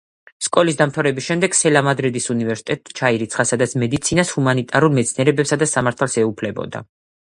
სკოლის 0.43 0.77
დამთავრების 0.79 1.27
შემდეგ 1.31 1.57
სელა 1.57 1.83
მადრიდის 1.89 2.31
უნივერსიტეტში 2.35 2.97
ჩაირიცხა, 3.03 3.47
სადაც 3.53 3.79
მედიცინას, 3.85 4.35
ჰუმანიტარულ 4.41 5.01
მეცნიერებებსა 5.01 5.65
და 5.65 5.73
სამართალს 5.79 6.23
ეუფლებოდა. 6.29 6.89